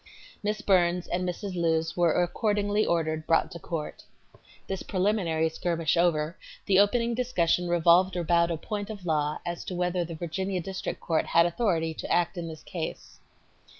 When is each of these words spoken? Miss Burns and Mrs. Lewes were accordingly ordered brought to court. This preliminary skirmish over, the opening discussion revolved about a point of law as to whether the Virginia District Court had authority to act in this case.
Miss 0.41 0.61
Burns 0.61 1.05
and 1.05 1.29
Mrs. 1.29 1.53
Lewes 1.53 1.95
were 1.95 2.23
accordingly 2.23 2.87
ordered 2.87 3.27
brought 3.27 3.51
to 3.51 3.59
court. 3.59 4.03
This 4.65 4.81
preliminary 4.81 5.47
skirmish 5.47 5.95
over, 5.95 6.35
the 6.65 6.79
opening 6.79 7.13
discussion 7.13 7.67
revolved 7.69 8.15
about 8.15 8.49
a 8.49 8.57
point 8.57 8.89
of 8.89 9.05
law 9.05 9.37
as 9.45 9.63
to 9.65 9.75
whether 9.75 10.03
the 10.03 10.15
Virginia 10.15 10.59
District 10.59 10.99
Court 10.99 11.27
had 11.27 11.45
authority 11.45 11.93
to 11.93 12.11
act 12.11 12.35
in 12.35 12.47
this 12.47 12.63
case. 12.63 13.19